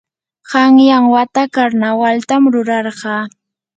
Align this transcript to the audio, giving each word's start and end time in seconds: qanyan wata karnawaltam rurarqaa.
qanyan 0.49 1.03
wata 1.13 1.43
karnawaltam 1.55 2.43
rurarqaa. 2.53 3.23